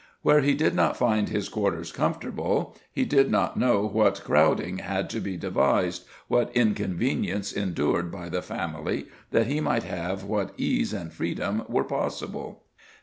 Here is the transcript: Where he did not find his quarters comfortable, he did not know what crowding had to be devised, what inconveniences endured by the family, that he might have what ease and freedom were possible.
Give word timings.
Where 0.23 0.41
he 0.41 0.55
did 0.55 0.73
not 0.73 0.97
find 0.97 1.29
his 1.29 1.47
quarters 1.47 1.91
comfortable, 1.91 2.75
he 2.91 3.05
did 3.05 3.29
not 3.29 3.55
know 3.55 3.85
what 3.87 4.23
crowding 4.23 4.79
had 4.79 5.11
to 5.11 5.19
be 5.19 5.37
devised, 5.37 6.05
what 6.27 6.51
inconveniences 6.55 7.55
endured 7.55 8.11
by 8.11 8.27
the 8.29 8.41
family, 8.41 9.05
that 9.29 9.45
he 9.45 9.59
might 9.59 9.83
have 9.83 10.23
what 10.23 10.55
ease 10.57 10.91
and 10.91 11.13
freedom 11.13 11.65
were 11.69 11.83
possible. 11.83 12.63